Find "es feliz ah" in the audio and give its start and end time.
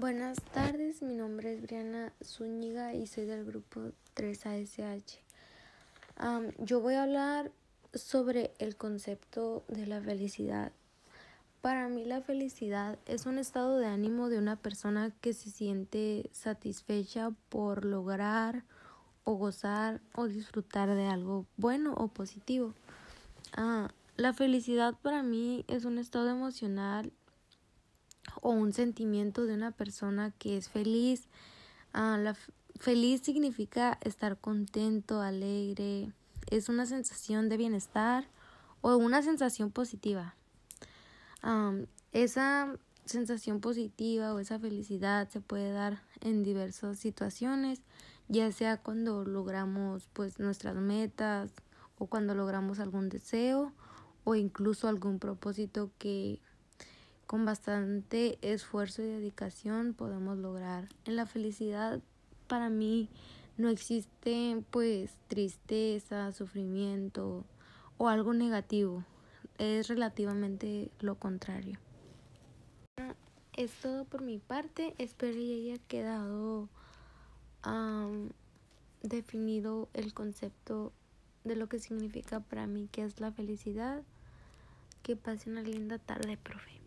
30.56-32.18